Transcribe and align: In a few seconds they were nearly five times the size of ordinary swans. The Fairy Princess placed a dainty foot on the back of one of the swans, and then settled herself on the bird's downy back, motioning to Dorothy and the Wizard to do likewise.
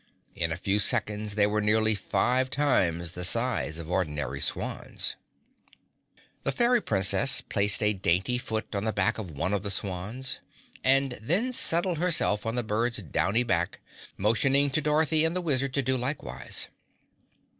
In 0.35 0.51
a 0.51 0.57
few 0.57 0.79
seconds 0.79 1.35
they 1.35 1.45
were 1.45 1.61
nearly 1.61 1.93
five 1.93 2.49
times 2.49 3.11
the 3.11 3.23
size 3.23 3.77
of 3.77 3.87
ordinary 3.91 4.39
swans. 4.39 5.15
The 6.41 6.51
Fairy 6.51 6.81
Princess 6.81 7.39
placed 7.39 7.83
a 7.83 7.93
dainty 7.93 8.39
foot 8.39 8.73
on 8.73 8.83
the 8.85 8.93
back 8.93 9.19
of 9.19 9.29
one 9.29 9.53
of 9.53 9.61
the 9.61 9.69
swans, 9.69 10.39
and 10.83 11.11
then 11.21 11.53
settled 11.53 11.99
herself 11.99 12.47
on 12.47 12.55
the 12.55 12.63
bird's 12.63 12.99
downy 13.03 13.43
back, 13.43 13.79
motioning 14.17 14.71
to 14.71 14.81
Dorothy 14.81 15.23
and 15.23 15.35
the 15.35 15.39
Wizard 15.41 15.71
to 15.75 15.83
do 15.83 15.95
likewise. 15.95 16.65